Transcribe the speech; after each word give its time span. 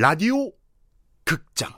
라디오 0.00 0.50
극장. 1.26 1.70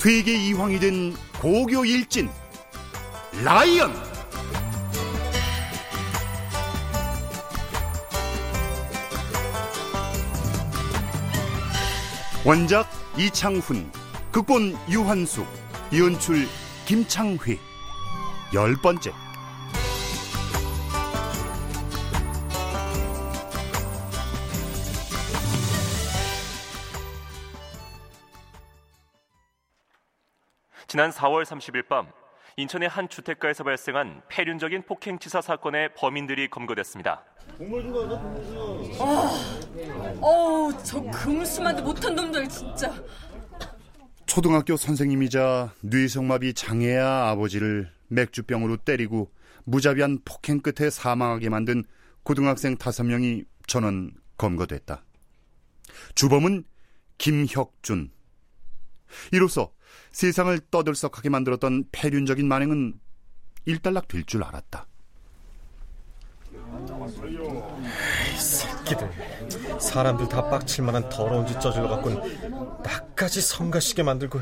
되게 0.00 0.36
이황이 0.46 0.78
된 0.78 1.12
고교 1.40 1.84
일진 1.84 2.30
라이언! 3.42 3.92
원작 12.44 12.86
이창훈 13.18 13.90
극본 14.30 14.76
유한숙 14.88 15.48
연출 15.98 16.46
김창휘. 16.86 17.58
열 18.54 18.76
번째 18.76 19.23
지난 30.94 31.10
4월 31.10 31.44
30일 31.44 31.88
밤 31.88 32.06
인천의 32.56 32.88
한 32.88 33.08
주택가에서 33.08 33.64
발생한 33.64 34.22
폐륜적인 34.28 34.82
폭행치사 34.82 35.40
사건의 35.40 35.92
범인들이 35.96 36.48
검거됐습니다. 36.50 37.24
어우, 40.20 40.72
저 40.84 41.02
금수만도 41.02 41.82
못한 41.82 42.14
놈들 42.14 42.48
진짜. 42.48 42.94
초등학교 44.26 44.76
선생님이자 44.76 45.74
뇌성마비 45.80 46.54
장애아 46.54 47.28
아버지를 47.30 47.90
맥주병으로 48.06 48.76
때리고 48.76 49.32
무자비한 49.64 50.20
폭행 50.24 50.60
끝에 50.60 50.90
사망하게 50.90 51.48
만든 51.48 51.82
고등학생 52.22 52.76
다섯 52.76 53.02
명이 53.02 53.42
전원 53.66 54.12
검거됐다. 54.38 55.02
주범은 56.14 56.62
김혁준. 57.18 58.13
이로써 59.32 59.72
세상을 60.12 60.58
떠들썩하게 60.70 61.28
만들었던 61.30 61.84
폐륜적인 61.92 62.46
만행은 62.46 62.94
일단락 63.66 64.08
될 64.08 64.24
줄 64.26 64.42
알았다. 64.44 64.86
새끼들 68.38 69.10
사람들 69.80 70.28
다 70.28 70.48
빡칠 70.48 70.84
만한 70.84 71.08
더러운 71.08 71.46
짓 71.46 71.60
저질러 71.60 71.88
갖고는 71.88 72.82
나까지 72.82 73.40
성가시게 73.40 74.02
만들고 74.02 74.40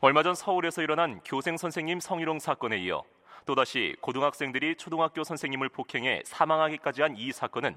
얼마 0.00 0.22
전 0.22 0.34
서울에서 0.34 0.82
일어난 0.82 1.20
교생 1.24 1.56
선생님 1.56 2.00
성희롱 2.00 2.38
사건에 2.38 2.78
이어 2.78 3.02
또다시 3.44 3.96
고등학생들이 4.00 4.76
초등학교 4.76 5.24
선생님을 5.24 5.68
폭행해 5.70 6.22
사망하기까지 6.24 7.02
한 7.02 7.16
이 7.16 7.32
사건은 7.32 7.76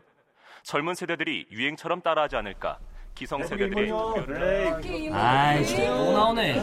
젊은 0.63 0.93
세대들이 0.95 1.47
유행처럼 1.51 2.01
따라하지 2.01 2.35
않을까 2.35 2.79
기성 3.19 3.45
세대들의 3.45 3.91
우려를 3.91 5.13
아이 5.13 5.65
진짜 5.65 5.89
또 5.89 6.13
나오네. 6.13 6.57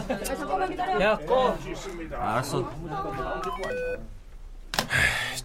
야 1.01 1.15
꺼. 1.17 1.55
알았어. 2.11 2.67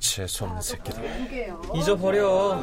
재수없는 0.00 0.62
새끼들. 0.62 1.54
잊어버려. 1.74 2.58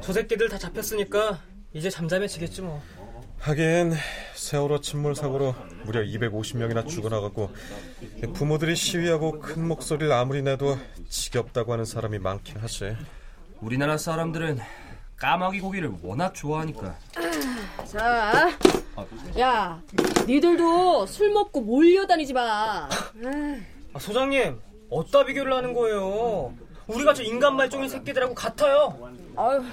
저 0.00 0.12
새끼들 0.14 0.48
다 0.48 0.56
잡혔으니까 0.56 1.38
이제 1.74 1.90
잠잠해지겠지 1.90 2.62
뭐. 2.62 2.82
하긴 3.40 3.92
세월호 4.34 4.80
침몰 4.80 5.14
사고로 5.14 5.54
무려 5.84 6.00
250명이나 6.00 6.88
죽어나가고 6.88 7.50
부모들이 8.32 8.74
시위하고 8.74 9.38
큰 9.40 9.68
목소리를 9.68 10.10
아무리 10.10 10.40
내도 10.40 10.78
지겹다고 11.10 11.74
하는 11.74 11.84
사람이 11.84 12.20
많긴 12.20 12.56
하지. 12.56 12.96
우리나라 13.60 13.98
사람들은 13.98 14.60
까마귀 15.18 15.60
고기를 15.60 15.92
워낙 16.02 16.34
좋아하니까 16.34 16.94
자, 17.86 18.50
야, 19.38 19.82
니들도 20.26 21.06
술 21.06 21.30
먹고 21.32 21.60
몰려다니지 21.60 22.32
마. 22.32 22.88
아, 23.92 23.98
소장님 23.98 24.60
어디다 24.90 25.24
비교를 25.24 25.52
하는 25.52 25.72
거예요? 25.72 26.54
우리가 26.86 27.14
저 27.14 27.22
인간 27.22 27.56
말종인 27.56 27.88
새끼들하고 27.88 28.34
같아요. 28.34 29.12
아유, 29.36 29.64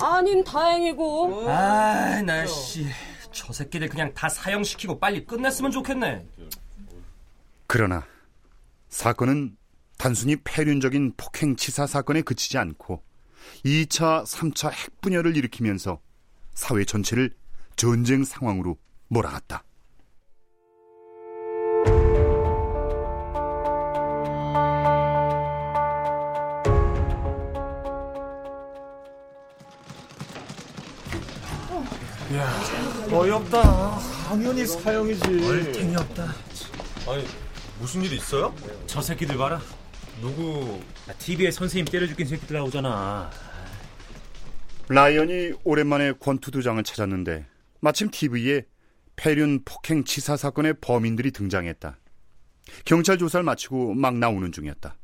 아님 0.00 0.44
다행이고. 0.44 1.48
아이 1.48 2.22
날씨. 2.22 2.86
저 3.32 3.52
새끼들 3.52 3.88
그냥 3.88 4.12
다 4.14 4.28
사형시키고 4.28 4.98
빨리 4.98 5.24
끝냈으면 5.24 5.70
좋겠네. 5.70 6.26
그러나 7.66 8.04
사건은 8.88 9.56
단순히 9.98 10.36
폐륜적인 10.36 11.14
폭행 11.16 11.54
치사 11.56 11.86
사건에 11.86 12.22
그치지 12.22 12.58
않고 12.58 13.02
2차, 13.64 14.24
3차 14.26 14.72
핵분열을 14.72 15.36
일으키면서 15.36 16.00
사회 16.54 16.84
전체를 16.84 17.32
전쟁 17.80 18.24
상황으로 18.24 18.76
몰아갔다. 19.08 19.64
어이없다 33.10 33.98
당연히 34.28 34.66
사형이지 34.66 35.22
얼탱이 35.24 35.96
없다 35.96 36.24
아니 37.08 37.24
무슨 37.78 38.02
일 38.02 38.12
있어요? 38.12 38.54
저 38.86 39.00
새끼들 39.00 39.38
봐라. 39.38 39.58
누구 40.20 40.82
TV에 41.18 41.50
선생님 41.50 41.90
때려 41.90 42.06
죽인 42.06 42.26
새끼들 42.26 42.56
나오잖아. 42.56 43.30
라이언이 44.90 45.52
오랜만에 45.64 46.12
권투 46.20 46.50
도장을 46.50 46.82
찾았는데 46.84 47.49
마침 47.80 48.10
TV에 48.10 48.66
폐륜 49.16 49.62
폭행 49.64 50.04
치사 50.04 50.36
사건의 50.36 50.74
범인들이 50.80 51.30
등장했다. 51.30 51.98
경찰 52.84 53.18
조사를 53.18 53.42
마치고 53.44 53.94
막 53.94 54.16
나오는 54.16 54.50
중이었다. 54.52 54.96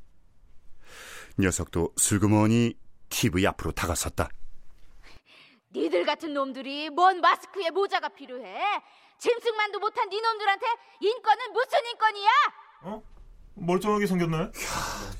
녀석도 1.38 1.92
슬그머니 1.96 2.74
TV 3.08 3.46
앞으로 3.46 3.72
다가섰다. 3.72 4.28
니들 5.74 6.06
같은 6.06 6.32
놈들이 6.32 6.90
뭔 6.90 7.20
마스크에 7.20 7.70
모자가 7.70 8.08
필요해? 8.08 8.60
짐승만도 9.18 9.78
못한 9.78 10.08
니 10.08 10.20
놈들한테 10.20 10.66
인권은 11.00 11.52
무슨 11.52 11.78
인권이야? 11.90 13.02
멀쩡하게 13.54 14.06
생겼네. 14.06 14.50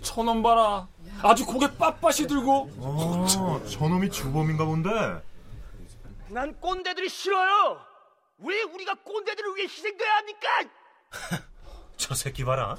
저놈 0.02 0.42
봐라. 0.42 0.88
아주 1.22 1.44
고개 1.44 1.66
빳빳이 1.66 2.28
들고. 2.28 2.70
아, 2.80 3.66
저놈이 3.68 4.10
주범인가 4.10 4.64
본데. 4.64 4.90
난 6.28 6.58
꼰대들이 6.60 7.08
싫어요. 7.08 7.84
왜 8.38 8.62
우리가 8.62 8.94
꼰대들을 8.94 9.56
위해 9.56 9.64
희생돼야 9.64 10.16
합니까? 10.16 10.48
저 11.96 12.14
새끼 12.14 12.44
봐라. 12.44 12.76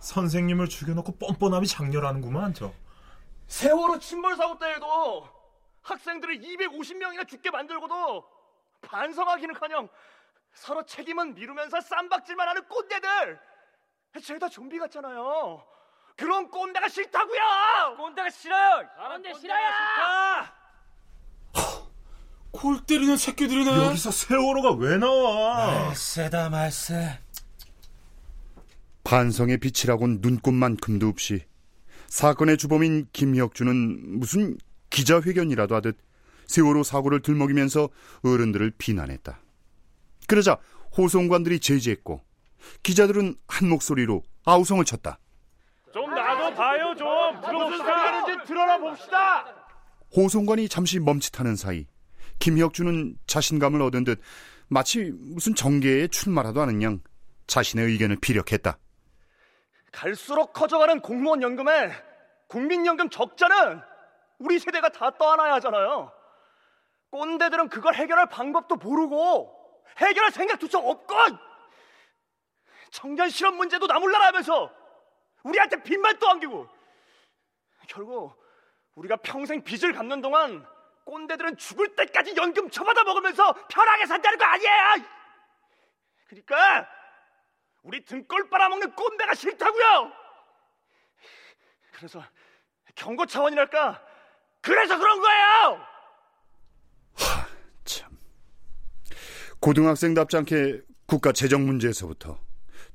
선생님을 0.00 0.68
죽여놓고 0.68 1.16
뻔뻔함이 1.18 1.66
장렬하는구만, 1.66 2.54
저. 2.54 2.72
세월호 3.46 3.98
침몰 3.98 4.36
사고 4.36 4.58
때에도 4.58 5.28
학생들을 5.82 6.38
250명이나 6.38 7.26
죽게 7.28 7.50
만들고도 7.50 8.24
반성하기는커녕 8.82 9.88
서로 10.54 10.84
책임은 10.84 11.34
미루면서 11.34 11.80
쌈박질만 11.80 12.48
하는 12.48 12.68
꼰대들. 12.68 13.40
죄다 14.22 14.48
좀비 14.48 14.78
같잖아요. 14.78 15.66
그런 16.16 16.48
꼰대가 16.48 16.88
싫다고요. 16.88 17.96
꼰대가 17.96 18.30
싫어요. 18.30 18.88
꼰대 18.96 19.34
싫어요. 19.34 20.63
골 22.54 22.80
때리는 22.80 23.16
새끼들이네. 23.16 23.86
여기서 23.88 24.12
세월호가 24.12 24.74
왜 24.74 24.96
나와? 24.96 25.92
세다 25.92 26.50
말세. 26.50 27.18
반성의 29.02 29.58
빛이라곤 29.58 30.20
눈꼽만큼도 30.22 31.08
없이 31.08 31.44
사건의 32.06 32.56
주범인 32.56 33.08
김혁준은 33.12 34.20
무슨 34.20 34.56
기자회견이라도 34.90 35.74
하듯 35.74 35.98
세월호 36.46 36.84
사고를 36.84 37.20
들먹이면서 37.22 37.88
어른들을 38.22 38.72
비난했다. 38.78 39.40
그러자 40.28 40.58
호송관들이 40.96 41.58
제지했고 41.58 42.22
기자들은 42.84 43.34
한 43.48 43.68
목소리로 43.68 44.22
아우성을 44.44 44.84
쳤다. 44.84 45.18
좀 45.92 46.14
나도 46.14 46.54
봐요 46.54 46.94
좀. 46.96 47.08
무슨 47.40 47.78
소리 47.78 47.90
하는지 47.90 48.46
들어나 48.46 48.78
봅시다. 48.78 49.44
호송관이 50.16 50.68
잠시 50.68 51.00
멈칫하는 51.00 51.56
사이 51.56 51.86
김혁준은 52.44 53.16
자신감을 53.26 53.80
얻은 53.80 54.04
듯 54.04 54.20
마치 54.68 55.10
무슨 55.14 55.54
정계에 55.54 56.08
출마라도 56.08 56.60
하는 56.60 56.82
양 56.82 57.00
자신의 57.46 57.86
의견을 57.86 58.18
피력했다. 58.20 58.76
갈수록 59.90 60.52
커져가는 60.52 61.00
공무원 61.00 61.40
연금에 61.40 61.90
국민연금 62.48 63.08
적자는 63.08 63.80
우리 64.38 64.58
세대가 64.58 64.90
다 64.90 65.10
떠안아야 65.16 65.54
하잖아요. 65.54 66.12
꼰대들은 67.12 67.70
그걸 67.70 67.94
해결할 67.94 68.28
방법도 68.28 68.76
모르고 68.76 69.50
해결할 69.96 70.30
생각조차 70.30 70.80
없고 70.80 71.14
청년 72.90 73.30
실업 73.30 73.54
문제도 73.54 73.86
나 73.86 73.98
몰라라 73.98 74.26
하면서 74.26 74.70
우리한테 75.44 75.82
빚만 75.82 76.18
또 76.18 76.28
안기고 76.28 76.68
결국 77.88 78.36
우리가 78.96 79.16
평생 79.16 79.64
빚을 79.64 79.94
갚는 79.94 80.20
동안 80.20 80.73
꼰대들은 81.04 81.56
죽을 81.56 81.94
때까지 81.94 82.34
연금 82.36 82.70
처받아 82.70 83.04
먹으면서 83.04 83.52
편하게 83.68 84.06
산다는 84.06 84.38
거 84.38 84.44
아니에요! 84.44 85.06
그러니까 86.28 86.88
우리 87.82 88.04
등골 88.04 88.48
빨아먹는 88.48 88.94
꼰대가 88.94 89.34
싫다고요! 89.34 90.12
그래서 91.92 92.24
경고 92.94 93.26
차원이랄까? 93.26 94.02
그래서 94.60 94.98
그런 94.98 95.20
거예요! 95.20 95.86
참. 97.84 98.18
고등학생답지 99.60 100.36
않게 100.38 100.80
국가 101.06 101.32
재정 101.32 101.66
문제에서부터 101.66 102.40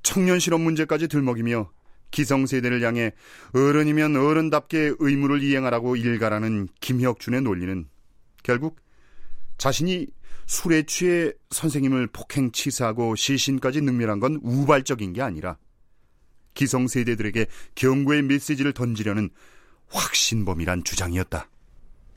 청년 0.02 0.40
실업 0.40 0.62
문제까지 0.62 1.08
들먹이며 1.08 1.72
기성세대를 2.12 2.82
향해 2.82 3.14
어른이면 3.54 4.16
어른답게 4.16 4.96
의무를 4.98 5.44
이행하라고 5.44 5.96
일가라는 5.96 6.68
김혁준의 6.82 7.42
논리는 7.42 7.88
결국 8.44 8.78
자신이 9.58 10.08
술에 10.46 10.84
취해 10.84 11.32
선생님을 11.52 12.08
폭행 12.08 12.52
치사하고 12.52 13.16
시신까지 13.16 13.82
능멸한 13.82 14.20
건 14.20 14.40
우발적인 14.42 15.14
게 15.14 15.22
아니라 15.22 15.58
기성세대들에게 16.56 17.46
경고의 17.76 18.24
메시지를 18.24 18.74
던지려는 18.74 19.30
확신범이란 19.90 20.84
주장이었다. 20.84 21.48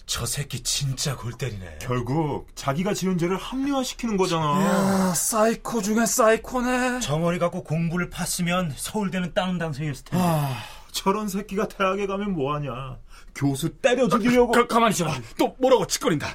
저 0.06 0.26
새끼 0.26 0.62
진짜 0.62 1.16
골 1.16 1.32
때리네. 1.32 1.78
결국 1.80 2.48
자기가 2.54 2.92
지은 2.92 3.19
죄를 3.19 3.36
합리화시키는 3.36 4.16
거잖아. 4.16 4.62
야, 5.10 5.14
사이코 5.14 5.80
중에 5.80 6.04
사이코네. 6.06 7.00
저 7.00 7.15
머리 7.15 7.38
갖고 7.38 7.62
공부를 7.62 8.10
팠으면 8.10 8.72
서울대는 8.76 9.32
따논 9.32 9.58
당상이었을 9.58 10.05
텐데. 10.04 10.24
아, 10.24 10.56
저런 10.93 11.27
새끼가 11.27 11.67
대학에 11.67 12.06
가면 12.06 12.33
뭐하냐. 12.33 12.99
교수 13.35 13.71
때려 13.81 14.06
죽이려고. 14.09 14.53
가, 14.53 14.67
가만히 14.67 14.93
있어. 14.93 15.06
또 15.39 15.56
뭐라고 15.59 15.87
지껄인다. 15.87 16.29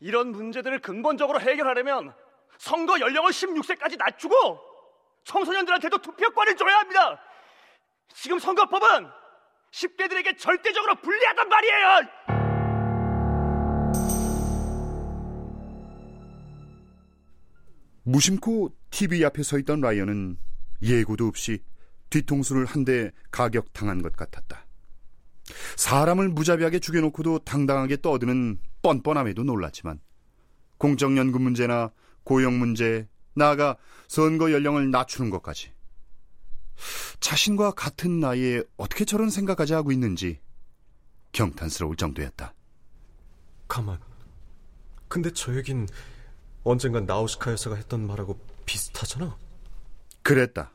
이런 0.00 0.32
문제들을 0.32 0.80
근본적으로 0.80 1.40
해결하려면 1.40 2.12
선거 2.56 2.98
연령을 2.98 3.30
16세까지 3.30 3.98
낮추고 3.98 4.34
청소년들한테도 5.24 5.98
투표권을 5.98 6.56
줘야 6.56 6.78
합니다. 6.78 7.20
지금 8.14 8.38
선거법은 8.38 9.08
10대들에게 9.72 10.38
절대적으로 10.38 10.94
불리하단 10.96 11.48
말이에요. 11.48 12.00
무심코 18.04 18.70
TV 18.90 19.22
앞에 19.26 19.42
서 19.42 19.58
있던 19.58 19.82
라이언은 19.82 20.38
예고도 20.82 21.26
없이 21.26 21.62
뒤통수를 22.10 22.64
한 22.66 22.84
대 22.84 23.10
가격당한 23.30 24.02
것 24.02 24.14
같았다. 24.16 24.66
사람을 25.76 26.28
무자비하게 26.28 26.78
죽여놓고도 26.78 27.40
당당하게 27.40 28.00
떠드는 28.00 28.58
뻔뻔함에도 28.82 29.44
놀랐지만 29.44 30.00
공적연금 30.78 31.42
문제나 31.42 31.90
고용 32.22 32.58
문제, 32.58 33.08
나아가 33.34 33.76
선거 34.08 34.52
연령을 34.52 34.90
낮추는 34.90 35.30
것까지 35.30 35.72
자신과 37.20 37.72
같은 37.72 38.20
나이에 38.20 38.62
어떻게 38.76 39.04
저런 39.04 39.30
생각까지 39.30 39.72
하고 39.74 39.90
있는지 39.90 40.40
경탄스러울 41.32 41.96
정도였다. 41.96 42.54
가만. 43.66 43.98
근데 45.08 45.30
저 45.32 45.54
얘긴 45.56 45.86
언젠간 46.64 47.06
나우시카 47.06 47.52
여사가 47.52 47.76
했던 47.76 48.06
말하고 48.06 48.38
비슷하잖아. 48.66 49.36
그랬다. 50.22 50.72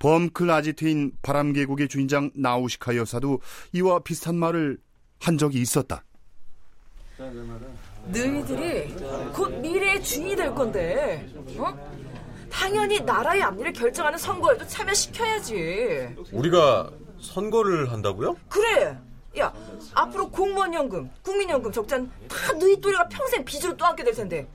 범클 0.00 0.50
아지트인 0.50 1.12
바람계곡의 1.22 1.88
주인장 1.88 2.30
나우시카 2.34 2.96
여사도 2.96 3.40
이와 3.72 4.00
비슷한 4.00 4.34
말을 4.34 4.78
한 5.20 5.38
적이 5.38 5.60
있었다. 5.60 6.02
너희들이 8.06 8.94
곧 9.34 9.60
미래의 9.60 10.02
주인이 10.02 10.34
될 10.34 10.54
건데, 10.54 11.28
어? 11.58 11.90
당연히 12.50 12.98
나라의 13.00 13.42
앞일을 13.42 13.74
결정하는 13.74 14.18
선거에도 14.18 14.66
참여시켜야지. 14.66 16.16
우리가 16.32 16.90
선거를 17.20 17.92
한다고요? 17.92 18.36
그래. 18.48 18.98
야, 19.38 19.52
앞으로 19.94 20.30
공무원 20.30 20.72
연금, 20.72 21.10
국민연금 21.22 21.70
적자는 21.70 22.10
다 22.26 22.52
너희 22.54 22.80
또래가 22.80 23.06
평생 23.06 23.44
빚으로 23.44 23.76
떠안게 23.76 24.02
될 24.02 24.14
텐데. 24.14 24.48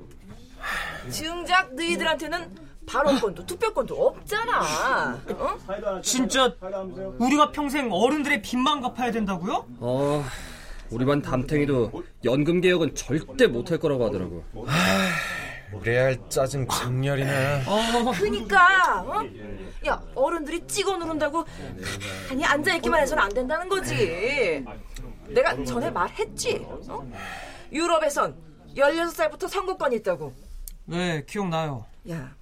증작 1.12 1.76
너희들한테는 1.76 2.65
발언권도 2.86 3.46
투표권도 3.46 4.08
없잖아. 4.08 5.20
어? 5.30 6.02
진짜 6.02 6.54
우리가 7.20 7.52
평생 7.52 7.92
어른들의 7.92 8.42
빚만 8.42 8.82
갚아야 8.82 9.12
된다고요? 9.12 9.66
어, 9.80 10.24
우리 10.90 11.06
반 11.06 11.22
담탱이도 11.22 12.04
연금 12.24 12.62
개혁은 12.62 12.96
절대 12.96 13.48
못할 13.48 13.78
거라고 13.78 14.06
하더라고. 14.06 14.44
레알 15.84 16.18
짜증 16.30 16.66
장렬이네. 16.68 17.64
그니까, 18.18 19.02
어? 19.02 19.24
야, 19.88 20.02
어른들이 20.14 20.66
찍어 20.68 20.96
누른다고 20.98 21.44
가만히 22.30 22.46
앉아있기만 22.46 23.02
해서는 23.02 23.24
안 23.24 23.34
된다는 23.34 23.68
거지. 23.68 24.64
내가 25.28 25.64
전에 25.66 25.90
말했지. 25.90 26.66
어? 26.88 27.12
유럽에선 27.72 28.36
16살부터 28.76 29.48
선거권이 29.48 29.98
있다고. 29.98 30.34
네, 30.86 31.24
기억나요. 31.28 31.86
야, 32.12 32.34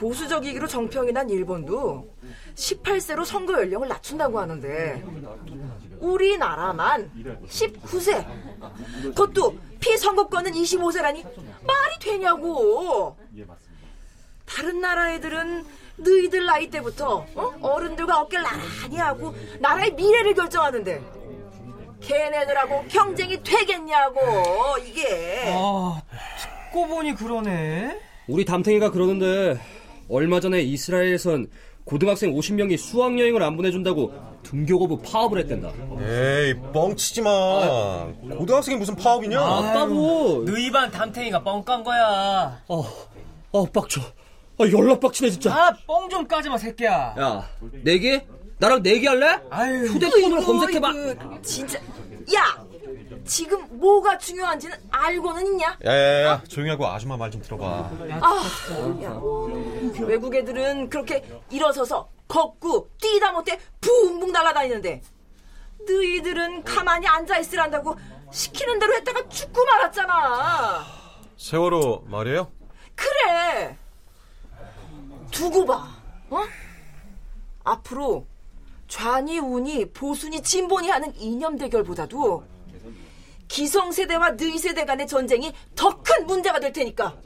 보수적이기로 0.00 0.66
정평이 0.66 1.12
난 1.12 1.28
일본도 1.28 2.08
18세로 2.54 3.24
선거 3.24 3.52
연령을 3.52 3.86
낮춘다고 3.88 4.40
하는데 4.40 5.04
우리나라만 5.98 7.10
19세. 7.46 8.26
그것도 9.02 9.58
피선거권은 9.78 10.52
25세라니 10.52 11.22
말이 11.62 11.98
되냐고. 12.00 13.16
다른 14.46 14.80
나라 14.80 15.12
애들은 15.12 15.66
너희들 15.96 16.46
나이 16.46 16.70
때부터 16.70 17.26
어? 17.34 17.78
른들과 17.78 18.22
어깨를 18.22 18.42
나란히 18.42 18.96
하고 18.96 19.34
나라의 19.60 19.92
미래를 19.92 20.34
결정하는데 20.34 21.02
걔네들하고 22.00 22.86
경쟁이 22.88 23.42
되겠냐고 23.42 24.18
이게. 24.82 25.52
아, 25.54 26.00
듣고 26.70 26.86
보니 26.86 27.14
그러네. 27.14 28.00
우리 28.28 28.44
담탱이가 28.46 28.90
그러는데 28.90 29.60
얼마 30.10 30.40
전에 30.40 30.60
이스라엘에선 30.62 31.48
고등학생 31.84 32.32
50명이 32.34 32.76
수학여행을 32.76 33.42
안 33.42 33.56
보내준다고 33.56 34.12
등교거부 34.42 35.00
파업을 35.02 35.38
했댄다. 35.40 35.70
에이, 36.02 36.54
뻥치지 36.72 37.22
마. 37.22 38.08
고등학생이 38.36 38.76
무슨 38.76 38.96
파업이냐? 38.96 39.40
아까고. 39.40 40.44
너희 40.46 40.70
반 40.70 40.90
담탱이가 40.90 41.42
뻥 41.42 41.64
깐 41.64 41.82
거야. 41.84 42.60
어, 42.68 42.84
어, 43.52 43.64
빡쳐. 43.66 44.00
아, 44.58 44.64
연락 44.72 45.00
빡치네, 45.00 45.30
진짜. 45.30 45.52
아, 45.54 45.72
뻥 45.86 46.08
좀 46.10 46.26
까지 46.26 46.48
마, 46.48 46.58
새끼야. 46.58 47.14
야, 47.18 47.48
내기? 47.82 48.20
나랑 48.58 48.82
내기 48.82 49.06
할래? 49.06 49.38
아유, 49.48 49.86
휴대폰으로 49.86 50.42
검색해봐. 50.42 50.92
그, 50.92 51.16
진짜, 51.42 51.78
야! 52.34 52.64
지금 53.24 53.66
뭐가 53.78 54.18
중요한지는 54.18 54.76
알고는 54.90 55.46
있냐? 55.46 55.76
야야야, 55.84 56.42
조용히 56.48 56.70
하고 56.70 56.86
아줌마 56.86 57.16
말 57.16 57.30
좀 57.30 57.40
들어봐. 57.42 57.64
아, 58.20 59.00
야, 59.02 59.20
외국 60.06 60.34
애들은 60.34 60.88
그렇게 60.90 61.24
일어서서 61.50 62.08
걷고 62.28 62.90
뛰다 63.00 63.32
못해 63.32 63.58
붕붕 63.80 64.32
날아다니는데 64.32 65.02
너희들은 65.88 66.64
가만히 66.64 67.06
앉아있으란다고 67.06 67.96
시키는 68.30 68.78
대로 68.78 68.94
했다가 68.94 69.28
죽고 69.28 69.64
말았잖아. 69.64 70.84
세월호 71.36 72.04
말이에요? 72.06 72.50
그래. 72.94 73.76
두고 75.30 75.64
봐. 75.66 75.88
어? 76.30 76.42
앞으로 77.64 78.26
좌니 78.88 79.38
우니 79.38 79.90
보수니 79.92 80.42
진보니 80.42 80.88
하는 80.90 81.14
이념 81.16 81.56
대결보다도 81.56 82.44
기성세대와 83.50 84.30
너희세대 84.30 84.84
간의 84.84 85.06
전쟁이 85.06 85.52
더 85.74 85.90
큰 86.02 86.26
문제가 86.26 86.58
될 86.60 86.72
테니까. 86.72 87.20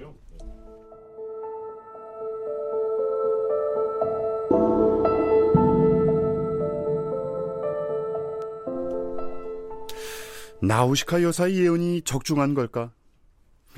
나우시카 10.63 11.23
여사의 11.23 11.59
예언이 11.59 12.03
적중한 12.03 12.55
걸까? 12.55 12.93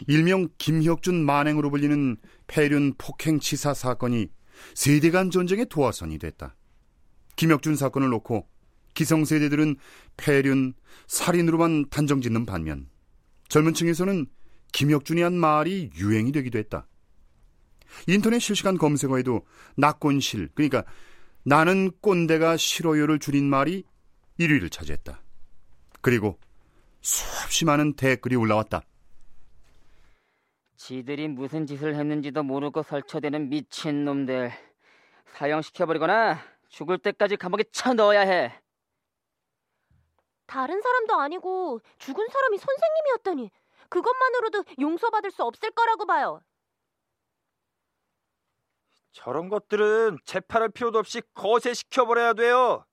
일명 0.06 0.48
김혁준 0.58 1.24
만행으로 1.24 1.70
불리는 1.70 2.16
폐륜 2.46 2.94
폭행 2.96 3.40
치사 3.40 3.74
사건이 3.74 4.28
세대 4.74 5.10
간 5.10 5.30
전쟁의 5.32 5.66
도화선이 5.68 6.18
됐다. 6.18 6.54
김혁준 7.34 7.74
사건을 7.74 8.08
놓고 8.10 8.46
기성세대들은 8.96 9.76
폐륜, 10.16 10.74
살인으로만 11.06 11.90
단정짓는 11.90 12.46
반면 12.46 12.88
젊은 13.48 13.74
층에서는 13.74 14.26
김혁준이 14.72 15.22
한 15.22 15.34
말이 15.34 15.90
유행이 15.96 16.32
되기도 16.32 16.58
했다. 16.58 16.88
인터넷 18.08 18.40
실시간 18.40 18.76
검색어에도 18.76 19.46
낙곤실, 19.76 20.48
그러니까 20.54 20.82
나는 21.44 21.92
꼰대가 22.00 22.56
싫어요를 22.56 23.20
줄인 23.20 23.48
말이 23.48 23.84
1위를 24.40 24.72
차지했다. 24.72 25.22
그리고 26.00 26.38
수없이 27.00 27.64
많은 27.64 27.94
댓글이 27.94 28.34
올라왔다. 28.34 28.82
지들이 30.76 31.28
무슨 31.28 31.66
짓을 31.66 31.94
했는지도 31.94 32.42
모르고 32.42 32.82
설쳐대는 32.82 33.48
미친놈들 33.50 34.52
사형시켜버리거나 35.34 36.40
죽을 36.68 36.98
때까지 36.98 37.36
감옥에 37.36 37.64
쳐넣어야 37.72 38.20
해. 38.20 38.65
다른 40.46 40.80
사람도 40.80 41.14
아니고 41.14 41.80
죽은 41.98 42.26
사람이 42.28 42.58
선생님이었다니 42.58 43.50
그것만으로도 43.88 44.64
용서받을 44.80 45.30
수 45.30 45.42
없을 45.44 45.70
거라고 45.70 46.06
봐요. 46.06 46.40
저런 49.12 49.48
것들은 49.48 50.18
재판할 50.24 50.68
필요도 50.70 50.98
없이 50.98 51.22
거세시켜버려야 51.34 52.34
돼요. 52.34 52.84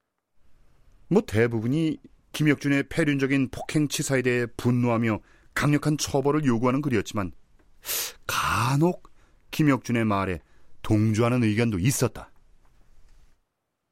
뭐 1.10 1.22
대부분이 1.22 1.98
김혁준의 2.32 2.84
폐륜적인 2.90 3.50
폭행 3.52 3.88
치사에 3.88 4.22
대해 4.22 4.46
분노하며 4.58 5.20
강력한 5.54 5.98
처벌을 5.98 6.46
요구하는 6.46 6.82
글이었지만 6.82 7.34
간혹 8.26 9.12
김혁준의 9.52 10.06
말에 10.06 10.40
동조하는 10.82 11.44
의견도 11.44 11.78
있었다. 11.80 12.32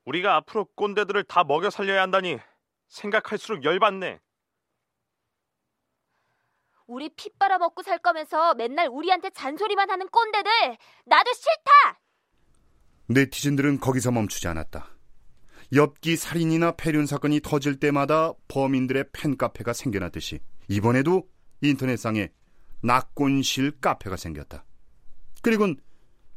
우리가 0.06 0.36
앞으로 0.38 0.66
꼰대들을 0.76 1.24
다 1.26 1.44
먹여 1.44 1.70
살려야 1.70 2.02
한다니 2.02 2.40
생각할수록 2.92 3.64
열받네. 3.64 4.20
우리 6.88 7.10
피 7.16 7.30
빨아먹고 7.40 7.84
살 7.84 8.00
거면서 8.00 8.54
맨날 8.56 8.88
우리한테 8.90 9.30
잔소리만 9.30 9.90
하는 9.90 10.08
꼰대들 10.10 10.52
나도 11.06 11.32
싫다. 11.34 12.02
네티즌들은 13.08 13.80
거기서 13.80 14.12
멈추지 14.12 14.48
않았다. 14.50 14.90
엽기 15.74 16.18
살인이나 16.18 16.74
폐륜 16.74 17.06
사건이 17.06 17.40
터질 17.40 17.80
때마다 17.80 18.34
범인들의 18.50 19.06
팬카페가 19.14 19.72
생겨났듯이 19.72 20.42
이번에도 20.68 21.30
인터넷상에 21.62 22.30
낙곤실 22.84 23.80
카페가 23.80 24.18
생겼다. 24.18 24.66
그리곤 25.42 25.78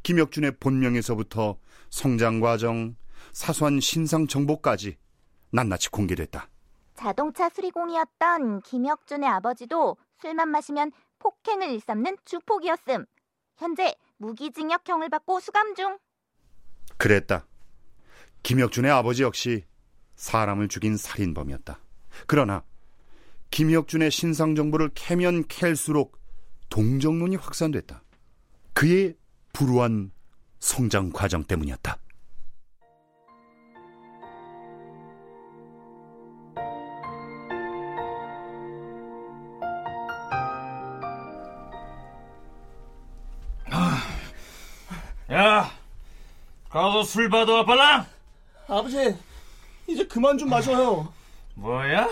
김혁준의 0.03 0.57
본명에서부터 0.59 1.59
성장 1.89 2.39
과정, 2.39 2.95
사소한 3.33 3.81
신상 3.81 4.27
정보까지 4.27 4.97
낱낱이 5.55 5.89
공개됐다. 5.89 6.49
자동차 6.95 7.49
수리공이었던 7.49 8.61
김혁준의 8.61 9.27
아버지도 9.29 9.97
술만 10.19 10.49
마시면 10.49 10.91
폭행을 11.19 11.69
일삼는 11.69 12.17
주폭이었음. 12.25 13.05
현재 13.57 13.95
무기징역형을 14.17 15.09
받고 15.09 15.39
수감 15.39 15.75
중. 15.75 15.97
그랬다. 16.97 17.45
김혁준의 18.43 18.91
아버지 18.91 19.23
역시 19.23 19.65
사람을 20.15 20.67
죽인 20.67 20.97
살인범이었다. 20.97 21.79
그러나 22.27 22.63
김혁준의 23.51 24.11
신상 24.11 24.55
정보를 24.55 24.91
캐면 24.93 25.47
캘수록 25.47 26.19
동정론이 26.69 27.37
확산됐다. 27.37 28.03
그의 28.73 29.15
불우한 29.53 30.11
성장 30.59 31.11
과정 31.11 31.43
때문이었다. 31.43 31.97
가서 46.75 47.03
술 47.03 47.29
받아와 47.29 47.63
빨랑. 47.63 48.05
아버지, 48.67 49.17
이제 49.87 50.05
그만 50.07 50.37
좀 50.37 50.49
마셔요. 50.49 51.07
뭐야? 51.53 52.09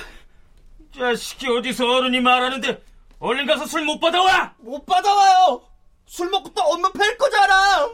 자식이 0.97 1.49
어디서 1.49 1.85
어른이 1.85 2.21
말하는데 2.21 2.81
얼른 3.19 3.45
가서 3.45 3.65
술 3.65 3.83
못 3.83 3.99
받아와. 3.99 4.53
못 4.59 4.85
받아와요. 4.85 5.61
술 6.05 6.29
먹고 6.29 6.53
또 6.53 6.61
엄마 6.61 6.89
팰 6.93 7.17
거잖아. 7.17 7.89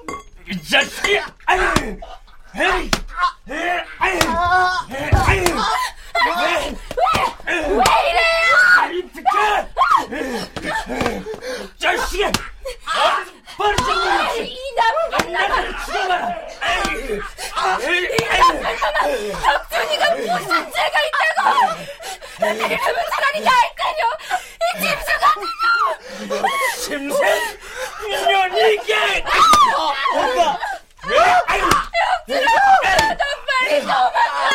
이 0.48 0.62
자식이. 0.64 1.20
아유. 1.48 1.62
에이. 2.56 2.92
에이. 3.50 3.82
아유. 3.98 4.20
아유. 5.26 5.44
왜? 6.28 6.76
왜 7.48 7.84
이래요? 8.12 8.94
이 8.94 9.02
비켜. 9.10 9.34
자식이. 11.80 12.26
빨리 13.58 13.76
좀 13.78 13.90
이 14.46 14.58
나쁜 14.76 15.34
나를 15.34 15.76
죽여라. 15.86 16.14
이 17.00 18.18
나쁜 18.28 18.62
놈아! 18.62 19.00
혁준이가 19.34 20.04
무슨 20.16 20.48
죄가 20.72 20.96
있다고! 21.06 21.42
이러면 22.40 23.00
차라리 23.12 23.42
나을 23.42 23.62
거요! 23.76 24.02
이 24.62 24.82
짐승 24.82 25.10
같은 25.20 25.38
놈! 26.30 26.42
심생 26.78 27.22
년이게! 28.28 28.92
엄마! 30.14 30.58
혁준아! 31.04 32.48
너 33.10 33.24
빨리 33.48 33.82
도망가! 33.82 34.50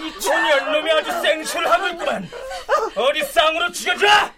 이 0.00 0.20
초년놈이 0.20 0.86
아주 0.92 1.08
생쇼를 1.22 1.70
하고 1.72 1.88
있구만. 1.88 2.30
어디 2.94 3.24
쌍으로 3.24 3.72
죽여줘! 3.72 4.06
아! 4.08 4.30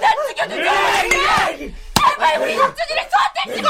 난 0.00 0.12
죽여도 0.28 0.54
돼! 0.54 1.74
제발 2.10 2.36
우리 2.42 2.54
혁준이를 2.56 3.08
저한테 3.10 3.56
죽여! 3.56 3.68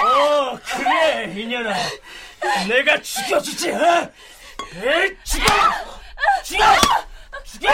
어, 0.00 0.58
이년아. 1.38 1.72
내가 2.68 3.00
죽여주지, 3.00 3.70
어? 3.70 4.10
에, 4.74 5.16
죽여! 5.24 5.44
죽여! 6.44 6.64
죽여! 7.44 7.68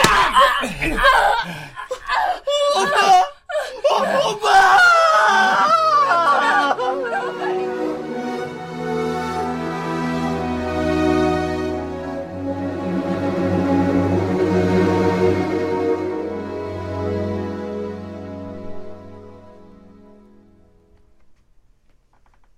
엄마! 2.75 3.25
엄마! 3.89 4.77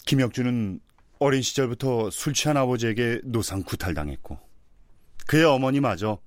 김혁준은 0.05 0.79
어린 1.19 1.41
시절부터 1.41 2.11
술 2.11 2.33
취한 2.33 2.57
아버지에게 2.57 3.21
노상 3.23 3.63
구탈당했고 3.63 4.37
그의 5.27 5.45
어머니마저 5.45 6.19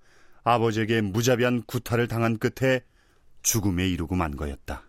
아버지에게 0.43 1.01
무자비한 1.01 1.63
구탈을 1.63 2.09
당한 2.09 2.39
끝에 2.39 2.81
죽음에 3.43 3.89
이르고 3.89 4.17
만 4.17 4.37
거였다. 4.37 4.83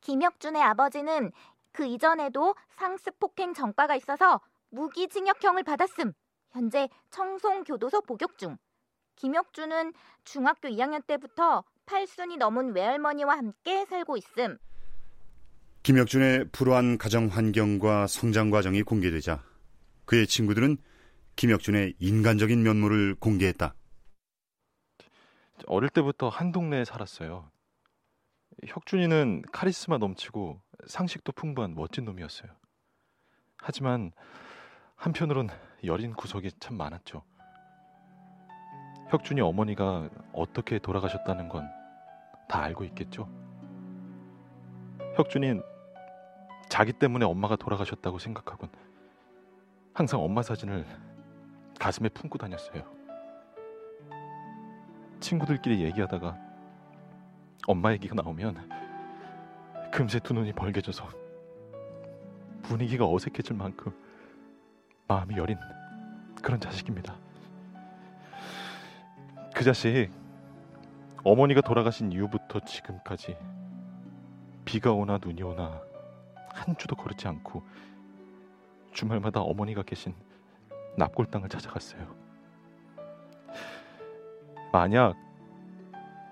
김혁준의 0.00 0.62
아버지는 0.62 1.32
그 1.72 1.86
이전에도 1.86 2.54
상습 2.76 3.18
폭행 3.18 3.54
전과가 3.54 3.96
있어서 3.96 4.40
무기징역형을 4.70 5.62
받았음. 5.64 6.12
현재 6.50 6.88
청송교도소 7.10 8.02
복역 8.02 8.38
중. 8.38 8.56
김혁준은 9.16 9.92
중학교 10.24 10.68
2학년 10.68 11.04
때부터 11.06 11.64
팔순이 11.86 12.36
넘은 12.36 12.74
외할머니와 12.74 13.36
함께 13.36 13.84
살고 13.86 14.16
있음. 14.18 14.58
김혁준의 15.82 16.46
불우한 16.52 16.98
가정 16.98 17.26
환경과 17.28 18.06
성장 18.06 18.50
과정이 18.50 18.82
공개되자 18.82 19.42
그의 20.04 20.26
친구들은 20.26 20.76
김혁준의 21.36 21.94
인간적인 21.98 22.62
면모를 22.62 23.14
공개했다. 23.14 23.74
어릴 25.66 25.88
때부터 25.90 26.28
한 26.28 26.52
동네에 26.52 26.84
살았어요. 26.84 27.50
혁준이는 28.66 29.42
카리스마 29.52 29.98
넘치고 29.98 30.60
상식도 30.86 31.32
풍부한 31.32 31.74
멋진 31.74 32.04
놈이었어요. 32.04 32.50
하지만 33.58 34.12
한편으론 34.96 35.48
여린 35.84 36.12
구석이 36.12 36.52
참 36.60 36.76
많았죠. 36.76 37.22
혁준이 39.10 39.40
어머니가 39.40 40.10
어떻게 40.32 40.78
돌아가셨다는 40.78 41.48
건 41.48 41.78
다 42.48 42.62
알고 42.62 42.84
있겠죠. 42.84 43.28
혁준이 45.18 45.60
자기 46.68 46.92
때문에 46.92 47.24
엄마가 47.24 47.56
돌아가셨다고 47.56 48.20
생각하곤 48.20 48.68
항상 49.92 50.22
엄마 50.22 50.42
사진을 50.42 50.86
가슴에 51.80 52.08
품고 52.08 52.38
다녔어요. 52.38 52.84
친구들끼리 55.18 55.82
얘기하다가 55.82 56.38
엄마 57.66 57.90
얘기가 57.92 58.14
나오면 58.14 58.70
금세 59.90 60.20
두 60.20 60.34
눈이 60.34 60.52
벌개져서 60.52 61.08
분위기가 62.62 63.10
어색해질 63.10 63.56
만큼 63.56 63.92
마음이 65.08 65.36
여린 65.36 65.58
그런 66.40 66.60
자식입니다. 66.60 67.16
그 69.52 69.64
자식 69.64 70.10
어머니가 71.24 71.60
돌아가신 71.60 72.12
이후부터 72.12 72.60
지금까지 72.60 73.36
비가 74.68 74.92
오나 74.92 75.16
눈이 75.16 75.42
오나 75.42 75.80
한 76.50 76.76
주도 76.76 76.94
거르지 76.94 77.26
않고 77.26 77.62
주말마다 78.92 79.40
어머니가 79.40 79.82
계신 79.82 80.14
납골당을 80.98 81.48
찾아갔어요. 81.48 82.14
만약 84.70 85.16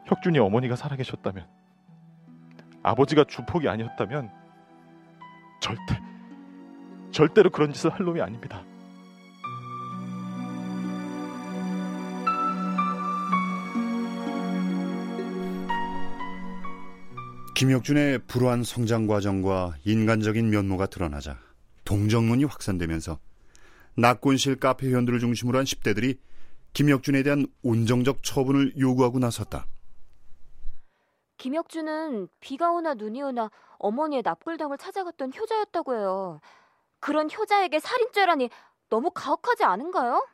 혁준이 0.05 0.39
어머니가 0.39 0.77
살아계셨다면 0.77 1.47
아버지가 2.83 3.25
주폭이 3.25 3.71
아니었다면 3.71 4.31
절대 5.63 5.99
절대로 7.13 7.49
그런 7.49 7.73
짓을 7.73 7.91
할 7.91 8.05
놈이 8.05 8.21
아닙니다. 8.21 8.63
김혁준의 17.57 18.19
불우한 18.27 18.65
성장 18.65 19.07
과정과 19.07 19.77
인간적인 19.87 20.51
면모가 20.51 20.89
드러나자 20.89 21.39
동정론이 21.87 22.45
확산되면서 22.45 23.19
낙곤실 23.97 24.57
카페 24.57 24.89
회원들을 24.89 25.21
중심으로 25.21 25.57
한 25.57 25.65
10대들이 25.65 26.19
김혁준에 26.75 27.23
대한 27.23 27.47
온정적 27.63 28.23
처분을 28.23 28.75
요구하고 28.79 29.19
나섰다. 29.21 29.65
김혁준은 31.39 32.29
비가 32.41 32.73
오나 32.73 32.93
눈이 32.93 33.23
오나 33.23 33.51
어머니의 33.79 34.21
납골당을 34.23 34.77
찾아갔던 34.77 35.33
효자였다고 35.35 35.95
해요. 35.97 36.41
그런 37.01 37.31
효자에게 37.35 37.81
살인죄라니 37.81 38.51
너무 38.91 39.11
가혹하지 39.11 39.65
않은가요? 39.65 40.29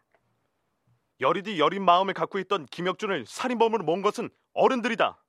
여리디 1.20 1.60
여린 1.60 1.84
마음을 1.84 2.14
갖고 2.14 2.40
있던 2.40 2.66
김혁준을 2.66 3.26
살인범으로 3.28 3.84
모은 3.84 4.02
것은 4.02 4.28
어른들이다. 4.54 5.21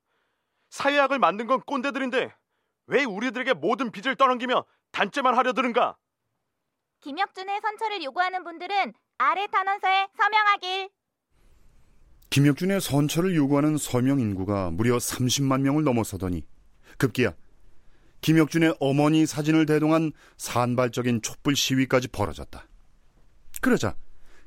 사회학을 0.74 1.20
만든 1.20 1.46
건 1.46 1.60
꼰대들인데 1.60 2.34
왜 2.86 3.04
우리들에게 3.04 3.54
모든 3.54 3.92
빚을 3.92 4.16
떠넘기며 4.16 4.64
단죄만 4.90 5.36
하려 5.36 5.52
드는가? 5.52 5.96
김혁준의 7.00 7.60
선처를 7.62 8.02
요구하는 8.02 8.42
분들은 8.42 8.92
아래 9.18 9.46
탄원서에 9.46 10.08
서명하길. 10.16 10.90
김혁준의 12.30 12.80
선처를 12.80 13.36
요구하는 13.36 13.76
서명 13.76 14.18
인구가 14.18 14.70
무려 14.72 14.96
30만 14.96 15.60
명을 15.60 15.84
넘어서더니 15.84 16.44
급기야 16.98 17.34
김혁준의 18.22 18.78
어머니 18.80 19.26
사진을 19.26 19.66
대동한 19.66 20.10
산발적인 20.38 21.22
촛불 21.22 21.54
시위까지 21.54 22.08
벌어졌다. 22.08 22.66
그러자 23.60 23.94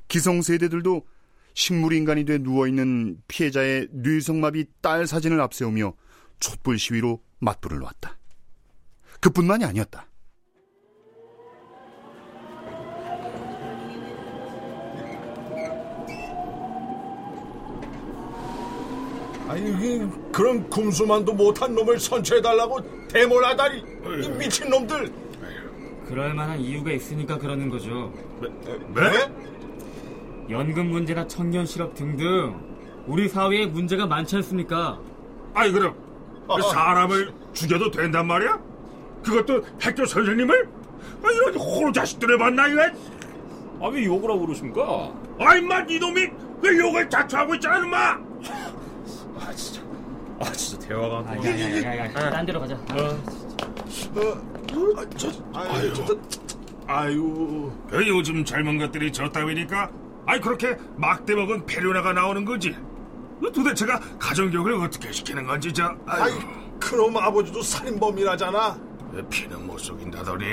기성세대들도 0.08 1.06
식물인간이 1.54 2.26
돼 2.26 2.36
누워있는 2.38 3.22
피해자의 3.28 3.88
뇌성마비 3.92 4.66
딸 4.82 5.06
사진을 5.06 5.40
앞세우며 5.40 5.94
촛불 6.40 6.78
시위로 6.78 7.20
맞불을 7.40 7.78
놓았다. 7.78 8.16
그뿐만이 9.20 9.64
아니었다. 9.64 10.06
아니 19.48 20.30
그런 20.30 20.68
kum수만도 20.68 21.32
못한 21.32 21.74
놈을 21.74 21.98
선처해달라고 21.98 23.08
대몰하다니 23.08 23.78
이 24.24 24.28
미친 24.38 24.68
놈들 24.68 25.10
그럴 26.06 26.34
만한 26.34 26.60
이유가 26.60 26.92
있으니까 26.92 27.38
그러는 27.38 27.68
거죠. 27.68 28.12
네? 28.40 29.32
연금 30.50 30.90
문제나 30.90 31.26
청년 31.26 31.64
실업 31.66 31.94
등등 31.94 32.58
우리 33.06 33.28
사회에 33.28 33.66
문제가 33.66 34.06
많지 34.06 34.36
않습니까? 34.36 35.00
아니 35.54 35.72
그럼 35.72 35.96
사람을 36.62 37.32
죽여도 37.52 37.90
된단 37.90 38.26
말이야? 38.26 38.58
그것도 39.22 39.64
학교 39.80 40.04
선생님을? 40.06 40.68
아, 41.22 41.30
이런 41.30 41.54
호로 41.56 41.92
자식들을 41.92 42.38
만나 42.38 42.66
이거? 42.68 42.82
아왜 43.80 44.04
욕을 44.04 44.30
하고 44.30 44.46
그러십니까? 44.46 45.12
아 45.40 45.54
임마 45.54 45.80
이놈이 45.88 46.28
왜 46.62 46.78
욕을 46.78 47.08
자초하고 47.08 47.54
있잖아 47.56 47.78
임마 47.78 47.98
아 49.38 49.52
진짜 49.54 49.80
아 50.40 50.44
진짜 50.52 50.88
대화가 50.88 51.18
안 51.30 51.40
돼. 51.40 51.50
야야야야 51.84 52.30
딴 52.30 52.46
데로 52.46 52.60
가자. 52.60 52.74
어, 52.74 53.18
아, 54.96 55.04
저, 55.16 55.28
아유, 55.54 55.92
저, 55.94 56.16
아유 56.86 57.70
그 57.90 58.06
요즘 58.08 58.44
젊은 58.44 58.78
것들이 58.78 59.12
저 59.12 59.28
따위니까 59.28 59.90
아이 60.26 60.40
그렇게 60.40 60.76
막대 60.96 61.34
먹은 61.34 61.66
페류나가 61.66 62.12
나오는 62.12 62.44
거지 62.44 62.72
그 62.72 62.97
도대체가 63.40 64.00
가정교육을 64.18 64.74
어떻게 64.74 65.12
시키는 65.12 65.46
건지 65.46 65.72
저 65.72 65.96
아이, 66.06 66.32
그놈 66.80 67.16
아버지도 67.16 67.62
살인범이라잖아. 67.62 68.78
피는 69.30 69.66
못 69.66 69.78
속인다더니 69.78 70.44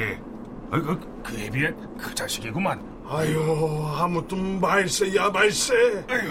어, 0.71 0.82
그, 0.82 1.21
그에 1.24 1.50
비해 1.50 1.74
그 1.98 2.13
자식이구만 2.15 2.95
아유, 3.08 3.86
아무튼 3.95 4.60
말세야 4.60 5.30
말세. 5.30 5.74
아유. 6.10 6.30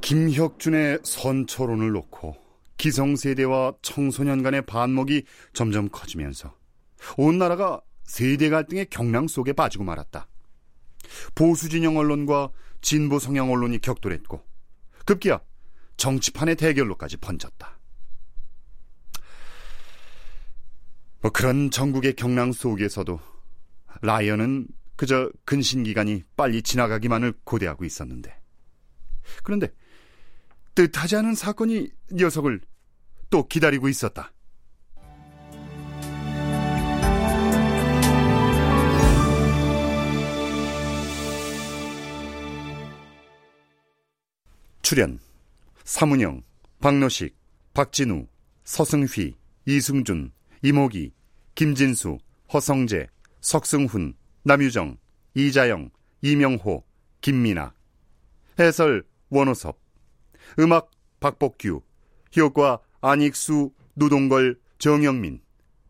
김혁준의 0.00 1.00
선처론을 1.02 1.92
놓고 1.92 2.36
기성세대와 2.76 3.74
청소년 3.82 4.42
간의 4.42 4.62
반목이 4.66 5.24
점점 5.52 5.88
커지면서 5.88 6.52
온 7.16 7.38
나라가 7.38 7.80
세대 8.02 8.50
갈등의 8.50 8.86
경랑 8.90 9.28
속에 9.28 9.52
빠지고 9.52 9.84
말았다. 9.84 10.26
보수 11.34 11.68
진영 11.68 11.96
언론과 11.96 12.50
진보 12.84 13.18
성향 13.18 13.50
언론이 13.50 13.78
격돌했고 13.80 14.44
급기야 15.06 15.40
정치판의 15.96 16.56
대결로까지 16.56 17.16
번졌다. 17.16 17.78
뭐 21.22 21.30
그런 21.32 21.70
전국의 21.70 22.12
경랑 22.12 22.52
속에서도 22.52 23.18
라이언은 24.02 24.68
그저 24.96 25.30
근신 25.46 25.82
기간이 25.82 26.24
빨리 26.36 26.60
지나가기만을 26.60 27.32
고대하고 27.44 27.86
있었는데 27.86 28.38
그런데 29.42 29.72
뜻하지 30.74 31.16
않은 31.16 31.34
사건이 31.34 31.90
녀석을 32.12 32.60
또 33.30 33.48
기다리고 33.48 33.88
있었다. 33.88 34.33
출연 44.84 45.18
사문영, 45.84 46.42
박노식, 46.80 47.34
박진우, 47.72 48.26
서승휘, 48.64 49.34
이승준, 49.64 50.30
이모기, 50.60 51.10
김진수, 51.54 52.18
허성재, 52.52 53.06
석승훈, 53.40 54.12
남유정, 54.42 54.98
이자영, 55.34 55.88
이명호, 56.20 56.84
김민아. 57.22 57.72
해설 58.58 59.06
원호섭. 59.30 59.80
음악 60.58 60.90
박복규. 61.18 61.80
효과 62.36 62.78
안익수, 63.00 63.72
노동걸, 63.94 64.60
정영민. 64.76 65.40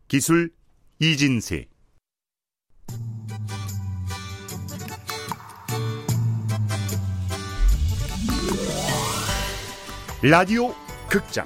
기술 0.07 0.53
이진세 0.99 1.67
라디오 10.27 10.73
극장 11.07 11.45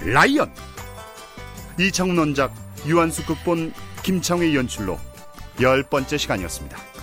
라이언 0.00 0.48
이창훈 1.76 2.16
원작 2.16 2.54
유한수 2.86 3.26
극본 3.26 3.72
김창회 4.04 4.54
연출로 4.54 4.96
열 5.60 5.82
번째 5.82 6.16
시간이었습니다. 6.16 6.93